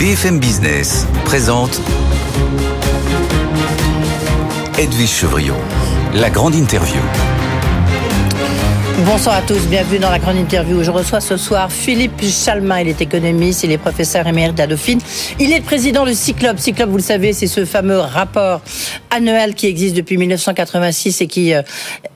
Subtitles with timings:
[0.00, 1.78] BFM Business présente
[4.78, 5.52] Edwige Chevriot,
[6.14, 7.02] la grande interview.
[9.04, 10.82] Bonsoir à tous, bienvenue dans la grande interview.
[10.82, 15.00] Je reçois ce soir Philippe Chalmin, il est économiste, il est professeur émérite à Dauphine.
[15.38, 16.58] Il est le président de Cyclope.
[16.58, 18.62] Cyclope, vous le savez, c'est ce fameux rapport
[19.10, 21.60] annuel qui existe depuis 1986 et qui euh,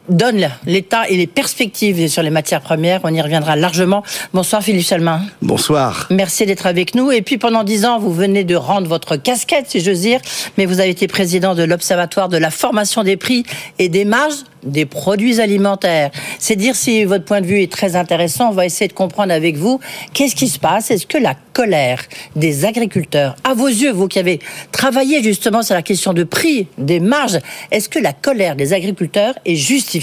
[0.08, 3.00] donne l'état et les perspectives sur les matières premières.
[3.04, 4.02] On y reviendra largement.
[4.32, 5.22] Bonsoir Philippe Chalmin.
[5.42, 6.06] Bonsoir.
[6.10, 7.10] Merci d'être avec nous.
[7.10, 10.20] Et puis pendant dix ans, vous venez de rendre votre casquette, si j'ose dire,
[10.58, 13.44] mais vous avez été président de l'Observatoire de la formation des prix
[13.78, 16.10] et des marges des produits alimentaires.
[16.38, 18.48] C'est dire si votre point de vue est très intéressant.
[18.48, 19.78] On va essayer de comprendre avec vous
[20.14, 20.90] qu'est-ce qui se passe.
[20.90, 22.00] Est-ce que la colère
[22.34, 24.40] des agriculteurs, à vos yeux, vous qui avez
[24.72, 27.38] travaillé justement sur la question de prix, des marges,
[27.70, 29.93] est-ce que la colère des agriculteurs est justifiée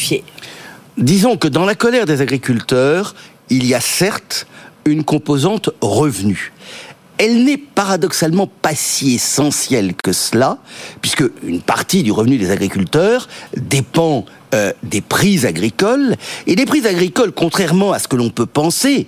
[0.97, 3.15] Disons que dans la colère des agriculteurs,
[3.49, 4.47] il y a certes
[4.85, 6.51] une composante revenu
[7.21, 10.57] elle n'est paradoxalement pas si essentielle que cela,
[11.01, 14.25] puisque une partie du revenu des agriculteurs dépend
[14.55, 16.15] euh, des prix agricoles,
[16.47, 19.05] et les prix agricoles, contrairement à ce que l'on peut penser,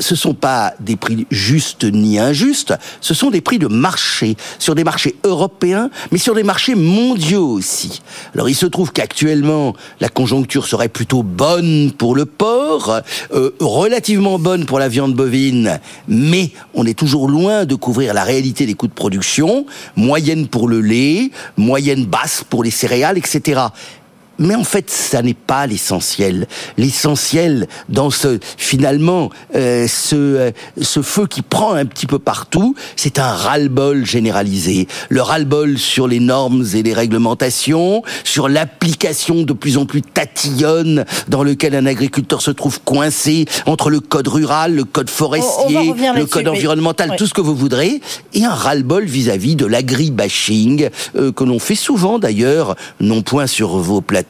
[0.00, 4.74] ce sont pas des prix justes ni injustes, ce sont des prix de marché, sur
[4.74, 8.00] des marchés européens, mais sur des marchés mondiaux aussi.
[8.34, 14.38] Alors il se trouve qu'actuellement, la conjoncture serait plutôt bonne pour le porc, euh, relativement
[14.38, 18.74] bonne pour la viande bovine, mais on est toujours loin de couvrir la réalité des
[18.74, 23.60] coûts de production, moyenne pour le lait, moyenne basse pour les céréales, etc.
[24.38, 26.48] Mais en fait, ça n'est pas l'essentiel.
[26.76, 32.74] L'essentiel dans ce finalement euh, ce euh, ce feu qui prend un petit peu partout,
[32.96, 34.88] c'est un ras-le-bol généralisé.
[35.08, 41.04] Le ras-le-bol sur les normes et les réglementations, sur l'application de plus en plus tatillonne
[41.28, 46.26] dans lequel un agriculteur se trouve coincé entre le code rural, le code forestier, le
[46.26, 48.00] code environnemental, tout ce que vous voudrez,
[48.32, 53.76] et un ras-le-bol vis-à-vis de l'agri-bashing euh, que l'on fait souvent d'ailleurs, non point sur
[53.76, 54.23] vos plateaux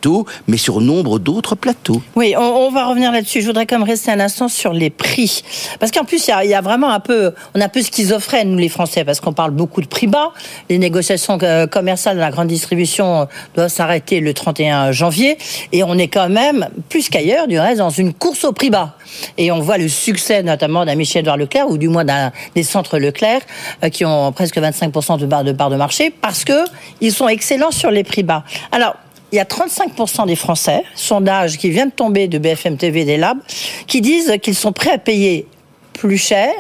[0.47, 2.03] mais sur nombre d'autres plateaux.
[2.17, 3.41] Oui, on, va revenir là-dessus.
[3.41, 5.43] Je voudrais quand même rester un instant sur les prix.
[5.81, 8.59] Parce qu'en plus, il y, a, vraiment un peu, on est un peu schizophrène, nous
[8.59, 10.33] les Français, parce qu'on parle beaucoup de prix bas.
[10.69, 15.39] Les négociations euh, commerciales de la grande distribution doivent s'arrêter le 31 janvier.
[15.73, 18.97] Et on est quand même, plus qu'ailleurs, du reste, dans une course au prix bas.
[19.39, 22.99] Et on voit le succès notamment d'un Michel-Edouard Leclerc, ou du moins d'un des centres
[22.99, 23.41] Leclerc,
[23.83, 26.65] euh, qui ont presque 25% de part de de marché, parce que
[27.01, 28.45] ils sont excellents sur les prix bas.
[28.73, 28.97] Alors,
[29.35, 33.17] il y a 35% des Français, sondage qui vient de tomber de BFM TV des
[33.17, 33.41] Labs,
[33.89, 35.49] qui disent qu'ils sont prêts à payer
[35.93, 36.53] plus cher.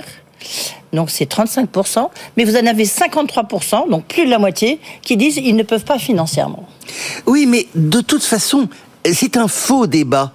[0.92, 5.36] Donc c'est 35%, mais vous en avez 53%, donc plus de la moitié, qui disent
[5.36, 6.68] qu'ils ne peuvent pas financièrement.
[7.26, 8.68] Oui, mais de toute façon,
[9.04, 10.32] c'est un faux débat.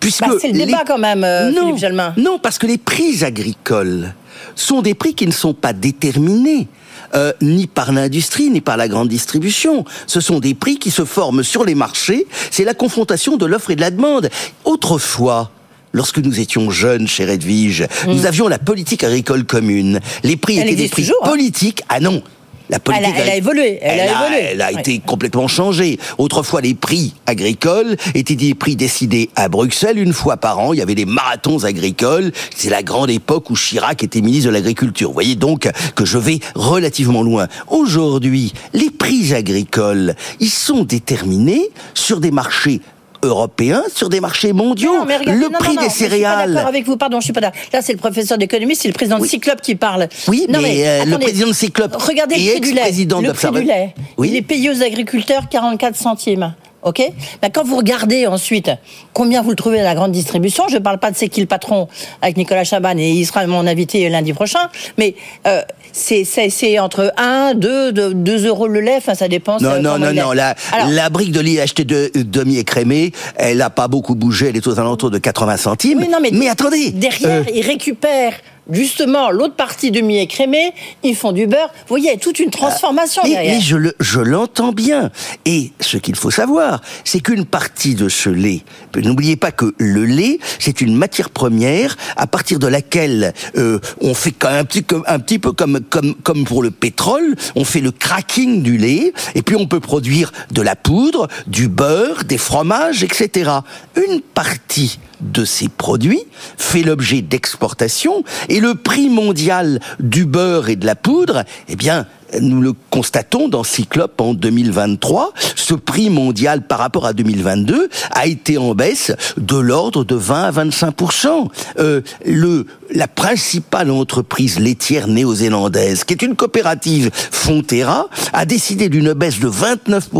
[0.00, 3.22] Puisque bah, c'est le débat quand même, euh, non, Philippe Non, parce que les prix
[3.22, 4.14] agricoles
[4.54, 6.68] sont des prix qui ne sont pas déterminés.
[7.14, 9.84] Euh, ni par l'industrie, ni par la grande distribution.
[10.06, 12.26] Ce sont des prix qui se forment sur les marchés.
[12.50, 14.30] C'est la confrontation de l'offre et de la demande.
[14.64, 15.50] Autrefois,
[15.92, 18.26] lorsque nous étions jeunes Redvige, nous mm.
[18.26, 20.00] avions la politique agricole commune.
[20.22, 21.28] Les prix étaient des prix hein.
[21.28, 21.82] politiques.
[21.90, 22.22] Ah non,
[22.70, 23.78] la politique elle a, évolué.
[23.82, 24.48] Elle, a, évolué.
[24.52, 25.98] Elle a été complètement changée.
[26.18, 30.72] Autrefois, les prix agricoles étaient des prix décidés à Bruxelles une fois par an.
[30.72, 32.32] Il y avait des marathons agricoles.
[32.54, 35.08] C'est la grande époque où Chirac était ministre de l'Agriculture.
[35.08, 37.48] Vous voyez donc que je vais relativement loin.
[37.68, 42.80] Aujourd'hui, les prix agricoles, ils sont déterminés sur des marchés
[43.22, 45.04] européens sur des marchés mondiaux.
[45.04, 46.52] le prix des céréales.
[46.52, 47.52] Je suis avec vous, pardon, je suis pas là.
[47.72, 50.08] Là, c'est le professeur d'économie, c'est le président de Cyclope qui parle.
[50.28, 52.90] Oui, mais, euh, le président de Cyclope regardez le prix du lait.
[53.22, 53.94] Le prix du lait.
[54.16, 54.28] Oui.
[54.30, 56.54] Il est payé aux agriculteurs 44 centimes.
[56.82, 57.02] OK
[57.40, 58.70] ben, Quand vous regardez ensuite
[59.12, 61.40] combien vous le trouvez à la grande distribution, je ne parle pas de c'est qui
[61.40, 61.88] le patron
[62.20, 65.14] avec Nicolas Chaban et il sera mon invité lundi prochain, mais
[65.46, 69.58] euh, c'est entre 1, 2, 2 euros le lait, enfin ça dépend.
[69.60, 70.54] Non, non, non, non, la,
[70.88, 74.78] la brique de lait achetée de demi-écrémée, elle n'a pas beaucoup bougé, elle est aux
[74.78, 75.98] alentours de 80 centimes.
[75.98, 78.32] Oui, non, mais, mais attendez Derrière, euh, il récupère
[78.70, 81.70] justement, l'autre partie demi-écrémée, ils font du beurre.
[81.72, 83.56] Vous voyez, il y a toute une transformation derrière.
[83.56, 85.10] Et je, le, je l'entends bien.
[85.44, 88.62] Et ce qu'il faut savoir, c'est qu'une partie de ce lait,
[88.96, 94.14] n'oubliez pas que le lait, c'est une matière première à partir de laquelle euh, on
[94.14, 97.90] fait un petit, un petit peu comme, comme, comme pour le pétrole, on fait le
[97.90, 103.02] cracking du lait, et puis on peut produire de la poudre, du beurre, des fromages,
[103.02, 103.50] etc.
[103.96, 106.22] Une partie de ces produits
[106.56, 112.06] fait l'objet d'exportation et le prix mondial du beurre et de la poudre, eh bien,
[112.40, 118.26] nous le constatons dans Cyclope en 2023, ce prix mondial par rapport à 2022 a
[118.26, 121.48] été en baisse de l'ordre de 20 à 25%
[121.78, 129.12] euh, le la principale entreprise laitière néo-zélandaise, qui est une coopérative Fonterra, a décidé d'une
[129.14, 130.10] baisse de 29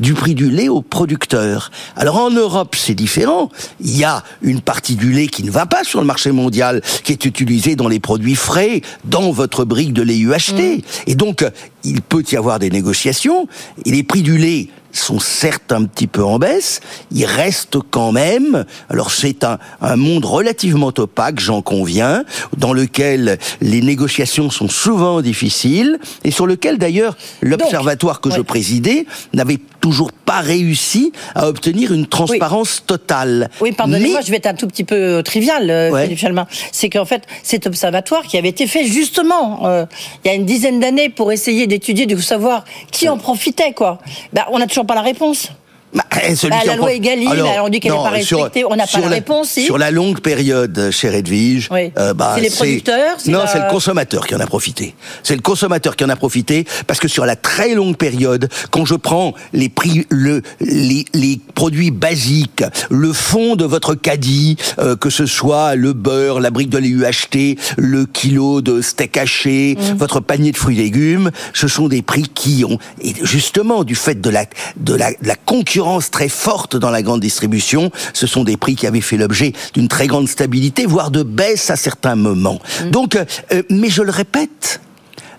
[0.00, 1.70] du prix du lait aux producteurs.
[1.96, 3.50] Alors en Europe, c'est différent.
[3.80, 6.82] Il y a une partie du lait qui ne va pas sur le marché mondial,
[7.02, 10.52] qui est utilisée dans les produits frais, dans votre brique de lait UHT.
[10.52, 10.80] Mmh.
[11.06, 11.41] Et donc,
[11.84, 13.48] il peut y avoir des négociations,
[13.84, 16.80] et les prix du lait sont certes un petit peu en baisse,
[17.10, 22.24] ils restent quand même, alors c'est un, un monde relativement opaque, j'en conviens,
[22.56, 29.06] dans lequel les négociations sont souvent difficiles, et sur lequel d'ailleurs l'observatoire que je présidais
[29.32, 33.50] n'avait toujours pas réussi à obtenir une transparence totale.
[33.60, 36.46] Oui, pardonnez-moi, je vais être un tout petit peu euh, trivial, euh, Philippe Chalmin.
[36.70, 39.86] C'est qu'en fait, cet observatoire qui avait été fait justement euh,
[40.24, 43.98] il y a une dizaine d'années pour essayer d'étudier, de savoir qui en profitait, quoi.
[44.32, 45.50] Ben, on n'a toujours pas la réponse.
[45.94, 47.30] Bah, eh, bah, la loi Egalim,
[47.62, 49.50] on dit qu'elle n'est pas respectée, on n'a pas la, réponse.
[49.50, 49.64] Si.
[49.64, 53.16] Sur la longue période, cher Edwige, euh, bah, c'est les producteurs.
[53.26, 54.94] Non, c'est le consommateur qui en a profité.
[55.22, 58.86] C'est le consommateur qui en a profité parce que sur la très longue période, quand
[58.86, 64.96] je prends les prix, le, les, les produits basiques, le fond de votre caddie, euh,
[64.96, 69.76] que ce soit le beurre, la brique de lait UHT, le kilo de steak haché,
[69.76, 69.96] mm.
[69.98, 73.94] votre panier de fruits et légumes, ce sont des prix qui ont, et justement du
[73.94, 74.46] fait de la
[74.76, 77.90] de la, de la concurrence très forte dans la grande distribution.
[78.12, 81.70] Ce sont des prix qui avaient fait l'objet d'une très grande stabilité, voire de baisse
[81.70, 82.60] à certains moments.
[82.84, 82.90] Mm.
[82.90, 84.80] Donc, euh, euh, mais je le répète,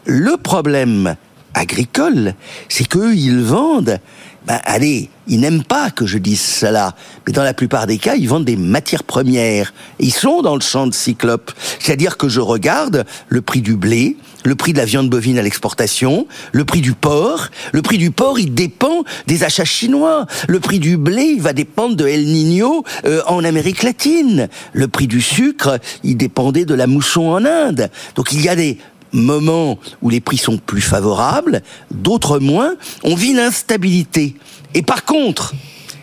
[0.05, 1.15] le problème
[1.53, 2.33] agricole,
[2.69, 3.99] c'est qu'eux, ils vendent
[4.45, 6.95] ben, allez, ils n'aiment pas que je dise cela,
[7.25, 9.73] mais dans la plupart des cas, ils vendent des matières premières.
[9.99, 11.51] ils sont dans le champ de Cyclope.
[11.79, 15.41] C'est-à-dire que je regarde le prix du blé, le prix de la viande bovine à
[15.41, 17.49] l'exportation, le prix du porc.
[17.71, 20.25] Le prix du porc, il dépend des achats chinois.
[20.47, 24.49] Le prix du blé, il va dépendre de El Niño euh, en Amérique latine.
[24.73, 27.89] Le prix du sucre, il dépendait de la mousson en Inde.
[28.15, 28.77] Donc il y a des
[29.13, 31.61] moments où les prix sont plus favorables,
[31.91, 32.75] d'autres moins.
[33.03, 34.35] On vit l'instabilité.
[34.73, 35.53] Et par contre,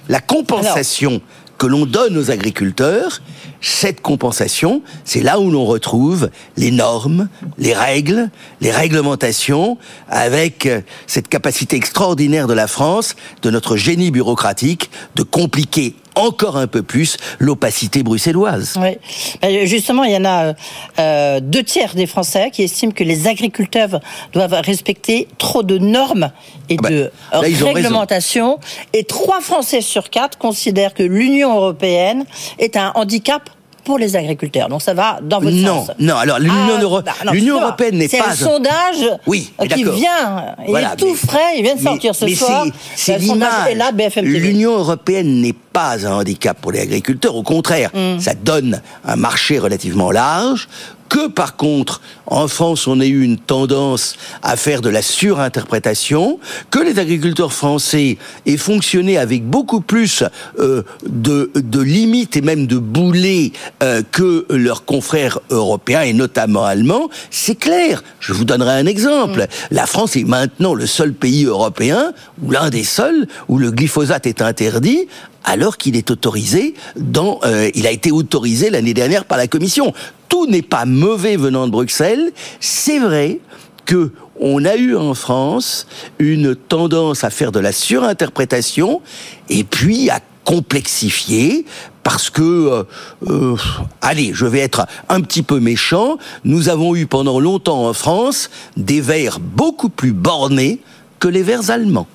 [0.08, 1.20] la compensation
[1.58, 3.20] que l'on donne aux agriculteurs,
[3.60, 7.28] cette compensation, c'est là où l'on retrouve les normes,
[7.58, 8.30] les règles,
[8.60, 9.78] les réglementations,
[10.08, 10.68] avec
[11.06, 16.82] cette capacité extraordinaire de la France, de notre génie bureaucratique, de compliquer encore un peu
[16.82, 18.74] plus l'opacité bruxelloise.
[18.80, 18.96] Oui.
[19.40, 20.54] Ben, justement, il y en a
[20.98, 24.00] euh, deux tiers des Français qui estiment que les agriculteurs
[24.32, 26.30] doivent respecter trop de normes
[26.68, 27.10] et ah ben,
[27.42, 28.58] de réglementations.
[28.92, 32.24] Et trois Français sur quatre considèrent que l'Union européenne
[32.58, 33.49] est un handicap
[33.84, 34.68] pour les agriculteurs.
[34.68, 35.90] Donc ça va dans votre non, sens.
[35.98, 38.16] Non, alors l'Union ah, bah, européenne n'est pas...
[38.16, 42.28] C'est un sondage oui, qui vient, il est tout frais, il vient de sortir ce
[42.28, 42.66] soir.
[42.96, 43.76] C'est l'image.
[44.22, 48.20] L'Union européenne n'est pas un handicap pour les agriculteurs, au contraire, mm.
[48.20, 50.68] ça donne un marché relativement large,
[51.10, 56.38] que par contre, en France, on a eu une tendance à faire de la surinterprétation,
[56.70, 58.16] que les agriculteurs français
[58.46, 60.22] aient fonctionné avec beaucoup plus
[60.58, 63.52] euh, de, de, limites et même de boulets
[63.82, 68.04] euh, que leurs confrères européens et notamment allemands, c'est clair.
[68.20, 69.40] Je vous donnerai un exemple.
[69.40, 69.74] Mm.
[69.74, 72.12] La France est maintenant le seul pays européen,
[72.42, 75.08] ou l'un des seuls, où le glyphosate est interdit,
[75.44, 79.92] alors qu'il est autorisé dans, euh, il a été autorisé l'année dernière par la Commission.
[80.28, 82.32] Tout n'est pas mauvais venant de Bruxelles.
[82.60, 83.40] C'est vrai
[83.86, 85.86] que on a eu en France
[86.18, 89.02] une tendance à faire de la surinterprétation
[89.50, 91.66] et puis à complexifier
[92.02, 92.82] parce que, euh,
[93.28, 93.56] euh,
[94.00, 98.50] allez, je vais être un petit peu méchant, nous avons eu pendant longtemps en France
[98.76, 100.80] des vers beaucoup plus bornés
[101.18, 102.06] que les vers allemands.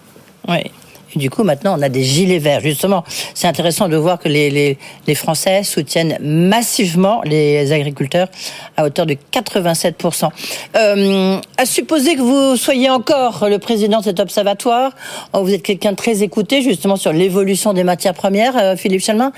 [1.16, 2.62] Du coup, maintenant, on a des gilets verts.
[2.62, 3.04] Justement,
[3.34, 4.78] c'est intéressant de voir que les,
[5.16, 8.28] Français soutiennent massivement les agriculteurs
[8.76, 10.30] à hauteur de 87%.
[10.76, 14.92] Euh, à supposer que vous soyez encore le président de cet observatoire,
[15.34, 19.02] oh, vous êtes quelqu'un de très écouté, justement, sur l'évolution des matières premières, euh, Philippe
[19.02, 19.32] Chalmin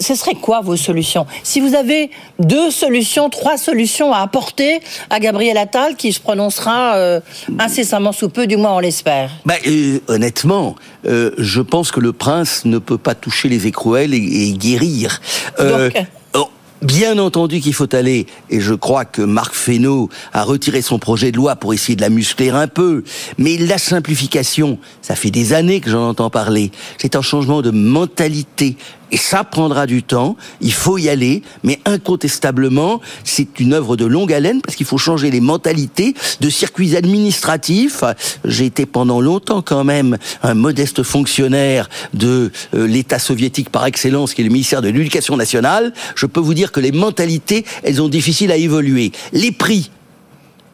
[0.00, 1.26] ce serait quoi vos solutions?
[1.42, 6.96] Si vous avez deux solutions, trois solutions à apporter à Gabriel Attal, qui se prononcera
[6.96, 7.20] euh,
[7.58, 9.30] incessamment sous peu, du moins on l'espère.
[9.44, 14.14] Bah, euh, honnêtement, euh, je pense que le prince ne peut pas toucher les écrouelles
[14.14, 15.20] et, guérir.
[15.58, 15.94] Donc...
[16.34, 16.48] Oh,
[16.82, 21.32] bien entendu qu'il faut aller, et je crois que Marc Fesneau a retiré son projet
[21.32, 23.04] de loi pour essayer de la muscler un peu,
[23.38, 27.70] mais la simplification, ça fait des années que j'en entends parler, c'est un changement de
[27.70, 28.76] mentalité
[29.12, 34.04] Et ça prendra du temps, il faut y aller, mais incontestablement, c'est une œuvre de
[34.04, 38.02] longue haleine parce qu'il faut changer les mentalités de circuits administratifs.
[38.44, 44.34] J'ai été pendant longtemps quand même un modeste fonctionnaire de euh, l'État soviétique par excellence,
[44.34, 45.92] qui est le ministère de l'Éducation nationale.
[46.16, 49.12] Je peux vous dire que les mentalités, elles ont difficile à évoluer.
[49.32, 49.90] Les prix,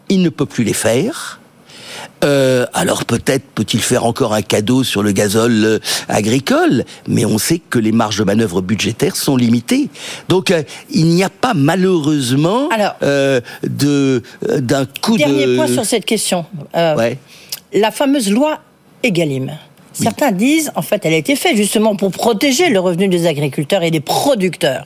[0.08, 1.39] il ne peut plus les faire.
[2.24, 5.78] Euh, alors peut-être peut-il faire encore un cadeau sur le gazole euh,
[6.08, 9.88] agricole, mais on sait que les marges de manœuvre budgétaires sont limitées.
[10.28, 12.68] Donc euh, il n'y a pas malheureusement
[13.62, 14.22] de
[14.58, 15.24] d'un coup de...
[15.24, 16.44] Dernier point sur cette question.
[16.74, 17.18] Ouais.
[17.72, 18.58] La fameuse loi
[19.02, 19.56] Egalim.
[19.92, 23.82] Certains disent, en fait, elle a été faite justement pour protéger le revenu des agriculteurs
[23.82, 24.84] et des producteurs.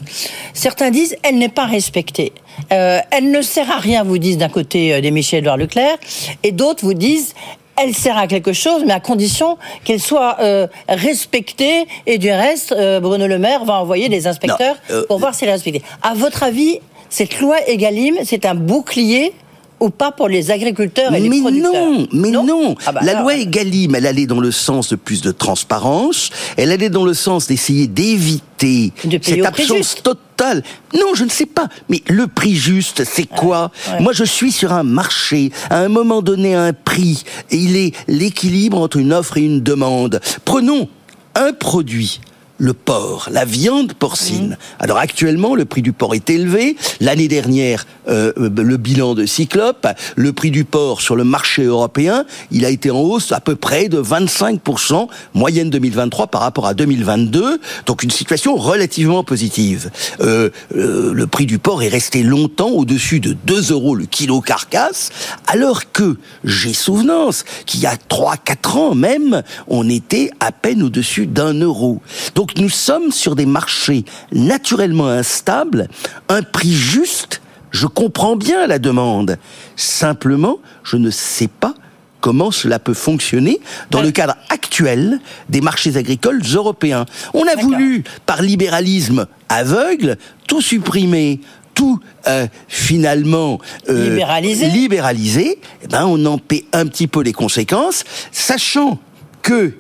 [0.53, 2.33] Certains disent, elle n'est pas respectée.
[2.73, 5.97] Euh, elle ne sert à rien, vous disent d'un côté euh, des Michel-Édouard Leclerc,
[6.43, 7.35] et d'autres vous disent,
[7.77, 11.87] elle sert à quelque chose, mais à condition qu'elle soit euh, respectée.
[12.07, 14.77] Et du reste, Bruno Le Maire va envoyer des inspecteurs
[15.09, 15.83] pour voir si elle est respectée.
[16.01, 16.79] À votre avis,
[17.11, 19.33] cette loi Egalim, c'est un bouclier
[19.81, 21.73] ou pas pour les agriculteurs et mais les producteurs?
[21.73, 22.75] non, mais non?
[22.87, 26.31] Ah bah la loi Egalim, elle allait dans le sens de plus de transparence.
[26.57, 30.63] Elle allait dans le sens d'essayer d'éviter cette absence totale.
[30.95, 31.69] Non, je ne sais pas.
[31.89, 33.71] Mais le prix juste, c'est quoi?
[34.01, 37.93] Moi, je suis sur un marché, à un moment donné, un prix, et il est
[38.09, 40.21] l'équilibre entre une offre et une demande.
[40.45, 40.89] Prenons
[41.35, 42.21] un produit
[42.59, 44.51] le porc, la viande porcine.
[44.51, 44.57] Mmh.
[44.79, 46.77] Alors actuellement, le prix du porc est élevé.
[47.01, 52.25] L'année dernière, euh, le bilan de Cyclope, le prix du porc sur le marché européen,
[52.51, 56.75] il a été en hausse à peu près de 25%, moyenne 2023 par rapport à
[56.75, 57.61] 2022.
[57.87, 59.91] Donc une situation relativement positive.
[60.21, 64.41] Euh, euh, le prix du porc est resté longtemps au-dessus de 2 euros le kilo
[64.41, 65.11] carcasse,
[65.47, 71.27] alors que j'ai souvenance qu'il y a 3-4 ans même, on était à peine au-dessus
[71.27, 72.01] d'un euro.
[72.35, 75.89] Donc nous sommes sur des marchés naturellement instables,
[76.29, 79.39] un prix juste, je comprends bien la demande.
[79.77, 81.75] Simplement, je ne sais pas
[82.21, 83.61] comment cela peut fonctionner
[83.91, 85.21] dans le cadre actuel
[85.51, 87.05] des marchés agricoles européens.
[87.35, 91.41] On a voulu, par libéralisme aveugle, tout supprimer,
[91.75, 93.61] tout euh, finalement
[93.91, 94.69] euh, libéraliser.
[94.69, 98.99] libéraliser, eh ben on en paie un petit peu les conséquences, sachant
[99.43, 99.75] que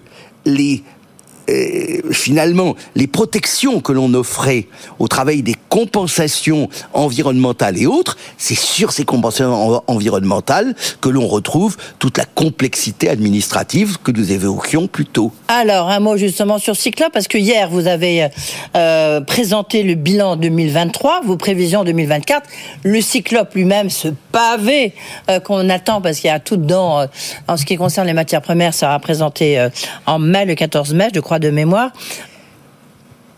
[0.44, 0.84] les
[2.12, 4.66] finalement, les protections que l'on offrait
[4.98, 11.76] au travail des compensations environnementales et autres, c'est sur ces compensations environnementales que l'on retrouve
[11.98, 15.32] toute la complexité administrative que nous évoquions plus tôt.
[15.48, 18.28] Alors, un mot justement sur Cyclope, parce que hier, vous avez
[18.76, 22.48] euh, présenté le bilan 2023, vos prévisions 2024.
[22.82, 24.92] Le Cyclope lui-même, ce pavé
[25.30, 27.06] euh, qu'on attend, parce qu'il y a tout dedans, euh,
[27.46, 29.68] en ce qui concerne les matières premières, ça sera présenté
[30.06, 31.90] en mai, le 14 mai, je crois, de mémoire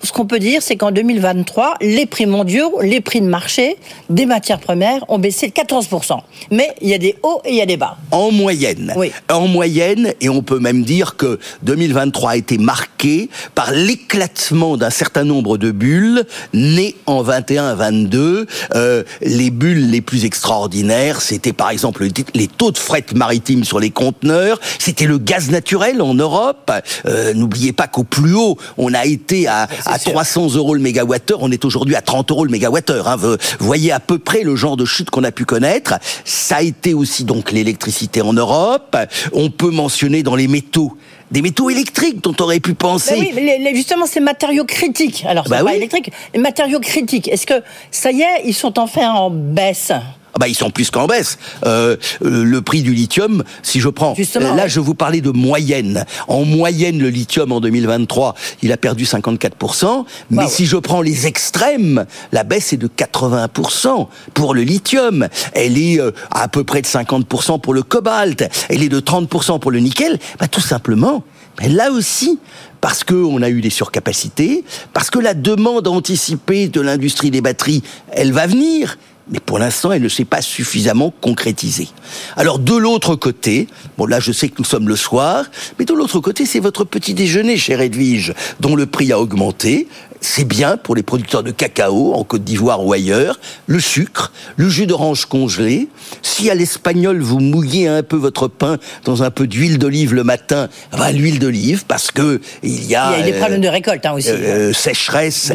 [0.06, 3.76] ce qu'on peut dire, c'est qu'en 2023, les prix mondiaux, les prix de marché
[4.08, 6.18] des matières premières ont baissé de 14%.
[6.50, 7.96] Mais il y a des hauts et il y a des bas.
[8.10, 8.94] En moyenne.
[8.96, 9.10] Oui.
[9.30, 14.90] En moyenne, et on peut même dire que 2023 a été marqué par l'éclatement d'un
[14.90, 18.46] certain nombre de bulles nées en 21-22.
[18.74, 23.80] Euh, les bulles les plus extraordinaires, c'était par exemple les taux de fret maritime sur
[23.80, 26.70] les conteneurs, c'était le gaz naturel en Europe.
[27.06, 31.38] Euh, n'oubliez pas qu'au plus haut, on a été à à 300 euros le mégawattheure,
[31.40, 33.08] on est aujourd'hui à 30 euros le mégawattheure.
[33.08, 33.16] Hein.
[33.16, 35.94] Vous voyez à peu près le genre de chute qu'on a pu connaître.
[36.24, 38.96] Ça a été aussi donc l'électricité en Europe.
[39.32, 40.96] On peut mentionner dans les métaux
[41.30, 43.32] des métaux électriques dont on aurait pu penser.
[43.34, 45.24] Ben oui, justement, ces matériaux critiques.
[45.26, 47.28] Alors, c'est bah pas électrique, les matériaux critiques.
[47.28, 49.92] Est-ce que ça y est, ils sont enfin en baisse?
[50.36, 51.38] Ah bah ils sont plus qu'en baisse.
[51.64, 56.04] Euh, le prix du lithium, si je prends, là je vous parlais de moyenne.
[56.28, 60.04] En moyenne, le lithium en 2023, il a perdu 54%.
[60.30, 65.26] Mais si je prends les extrêmes, la baisse est de 80% pour le lithium.
[65.54, 68.44] Elle est euh, à peu près de 50% pour le cobalt.
[68.68, 70.18] Elle est de 30% pour le nickel.
[70.38, 71.24] Bah, tout simplement,
[71.62, 72.38] mais là aussi,
[72.82, 77.82] parce qu'on a eu des surcapacités, parce que la demande anticipée de l'industrie des batteries,
[78.12, 78.98] elle va venir
[79.28, 81.88] mais pour l'instant, elle ne s'est pas suffisamment concrétisée.
[82.36, 83.66] Alors de l'autre côté,
[83.98, 85.44] bon là je sais que nous sommes le soir,
[85.78, 89.88] mais de l'autre côté, c'est votre petit déjeuner, cher Edwige, dont le prix a augmenté.
[90.20, 94.68] C'est bien pour les producteurs de cacao en Côte d'Ivoire ou ailleurs, le sucre, le
[94.68, 95.88] jus d'orange congelé.
[96.22, 100.24] Si à l'espagnol vous mouillez un peu votre pain dans un peu d'huile d'olive le
[100.24, 103.68] matin, bah, l'huile d'olive parce que il y a, il y a des problèmes de
[103.68, 105.52] récolte hein, aussi, euh, sécheresse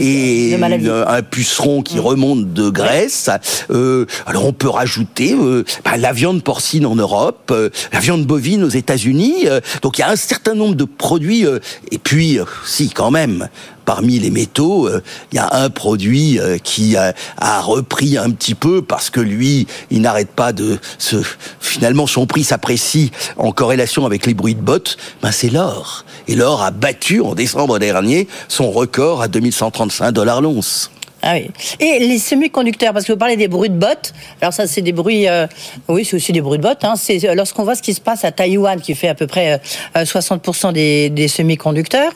[0.00, 2.00] et, un puceron qui mm.
[2.00, 3.30] remonte de graisse
[3.70, 8.24] euh, alors on peut rajouter euh, bah, la viande porcine en Europe, euh, la viande
[8.26, 9.46] bovine aux États-Unis.
[9.82, 11.44] donc il y a un certain nombre de produits.
[11.90, 13.48] et puis, si quand même,
[13.88, 14.86] parmi les métaux,
[15.32, 17.14] il y a un produit qui a,
[17.62, 21.16] repris un petit peu parce que lui, il n'arrête pas de se...
[21.58, 24.98] Finalement, son prix s'apprécie en corrélation avec les bruits de bottes.
[25.22, 26.04] Ben, c'est l'or.
[26.26, 30.90] Et l'or a battu en décembre dernier son record à 2135 dollars l'once.
[31.22, 31.50] Ah oui.
[31.80, 34.12] Et les semi-conducteurs, parce que vous parlez des bruits de bottes.
[34.40, 35.26] Alors ça, c'est des bruits.
[35.26, 35.46] Euh,
[35.88, 36.84] oui, c'est aussi des bruits de bottes.
[36.84, 36.94] Hein.
[36.96, 39.60] C'est euh, lorsqu'on voit ce qui se passe à Taïwan, qui fait à peu près
[39.96, 42.12] 60% euh, des, des semi-conducteurs.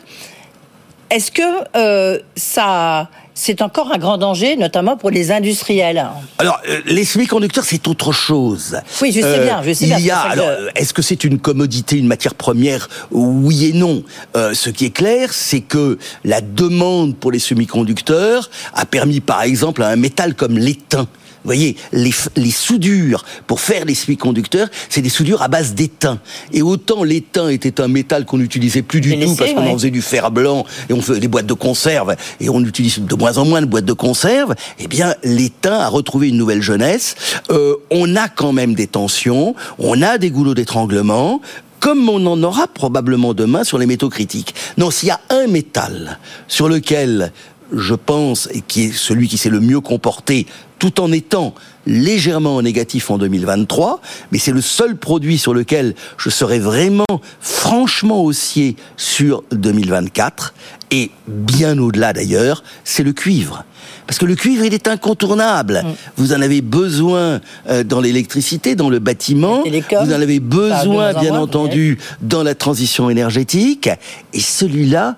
[1.12, 6.07] Est-ce que ça c'est encore un grand danger, notamment pour les industriels?
[6.38, 8.76] Alors, euh, les semi-conducteurs, c'est autre chose.
[9.00, 11.38] Oui, je sais euh, bien, je sais il Y a, alors, est-ce que c'est une
[11.38, 12.88] commodité, une matière première?
[13.11, 14.02] Oui et non.
[14.37, 19.42] Euh, ce qui est clair, c'est que la demande pour les semi-conducteurs a permis, par
[19.42, 21.07] exemple, à un métal comme l'étain,
[21.44, 26.20] vous voyez, les, les soudures pour faire les semi-conducteurs, c'est des soudures à base d'étain.
[26.52, 29.90] Et autant l'étain était un métal qu'on n'utilisait plus du tout parce qu'on en faisait
[29.90, 33.38] du fer blanc et on faisait des boîtes de conserve et on utilise de moins
[33.38, 37.16] en moins de boîtes de conserve, eh bien l'étain a retrouvé une nouvelle jeunesse.
[37.50, 41.40] Euh, on a quand même des tensions, on a des goulots d'étranglement
[41.80, 44.54] comme on en aura probablement demain sur les métaux critiques.
[44.78, 47.32] Non, s'il y a un métal sur lequel
[47.72, 50.46] je pense, et qui est celui qui s'est le mieux comporté,
[50.83, 51.55] tout en étant
[51.87, 54.01] légèrement négatif en 2023,
[54.33, 57.05] mais c'est le seul produit sur lequel je serais vraiment
[57.41, 60.55] franchement haussier sur 2024,
[60.91, 63.65] et bien au-delà d'ailleurs, c'est le cuivre.
[64.09, 65.85] Parce que le cuivre, il est incontournable.
[65.85, 65.93] Mm.
[66.17, 69.62] Vous en avez besoin euh, dans l'électricité, dans le bâtiment.
[69.62, 73.89] Vous en avez besoin, bien entendu, dans la transition énergétique.
[74.33, 75.17] Et celui-là,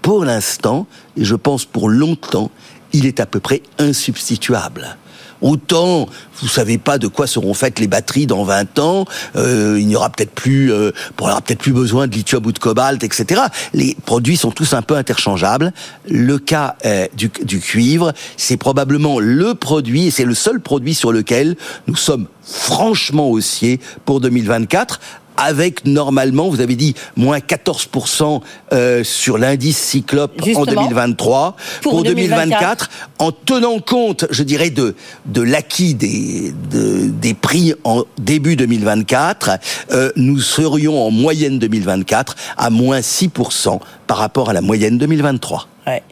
[0.00, 0.86] pour l'instant,
[1.18, 2.50] et je pense pour longtemps,
[2.92, 4.96] il est à peu près insubstituable.
[5.42, 6.06] Autant,
[6.40, 9.06] vous savez pas de quoi seront faites les batteries dans 20 ans,
[9.36, 12.52] euh, il n'y aura peut-être plus, euh, on aura peut-être plus besoin de lithium ou
[12.52, 13.42] de cobalt, etc.
[13.72, 15.72] Les produits sont tous un peu interchangeables.
[16.08, 20.94] Le cas euh, du, du cuivre, c'est probablement le produit, et c'est le seul produit
[20.94, 21.56] sur lequel
[21.86, 25.00] nous sommes franchement haussiers pour 2024,
[25.40, 28.40] avec normalement, vous avez dit, moins 14%
[28.72, 31.56] euh, sur l'indice Cyclope en 2023.
[31.82, 34.94] Pour, 2024, en tenant compte, je dirais, de,
[35.26, 39.50] de l'acquis des, des prix en début 2024,
[39.92, 45.66] euh, nous serions en moyenne 2024 à moins 6% par rapport à la moyenne 2023.
[45.86, 46.02] Ouais.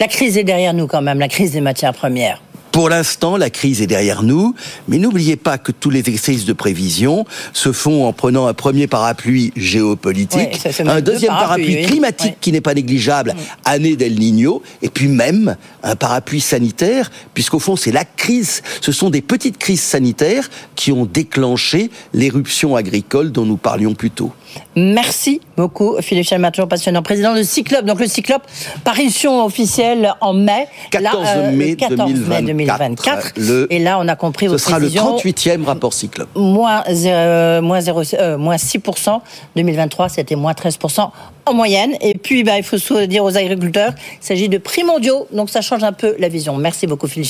[0.00, 2.42] La crise est derrière nous quand même, la crise des matières premières.
[2.72, 4.54] Pour l'instant, la crise est derrière nous,
[4.88, 8.86] mais n'oubliez pas que tous les exercices de prévision se font en prenant un premier
[8.86, 13.34] parapluie géopolitique, un deuxième parapluie, climatique qui n'est pas négligeable,
[13.66, 18.90] année d'El Niño, et puis même un parapluie sanitaire, puisqu'au fond, c'est la crise, ce
[18.90, 24.32] sont des petites crises sanitaires qui ont déclenché l'éruption agricole dont nous parlions plus tôt.
[24.76, 27.02] Merci beaucoup, Philippe Chalmat, toujours passionnant.
[27.02, 27.84] Président de Cyclope.
[27.84, 28.42] Donc, le Cyclope,
[28.84, 30.66] parution officielle en mai.
[30.90, 33.34] 14 euh, mai, 14 mai 2024.
[33.70, 36.28] et là, on a compris Ce sera le 38e rapport Cyclope.
[36.34, 36.82] Moins,
[37.60, 39.20] moins, 0, euh, moins 6%.
[39.56, 41.10] 2023, c'était moins 13%
[41.46, 41.94] en moyenne.
[42.00, 45.26] Et puis, bah, il faut dire aux agriculteurs, il s'agit de prix mondiaux.
[45.32, 46.56] Donc, ça change un peu la vision.
[46.56, 47.28] Merci beaucoup, Philippe.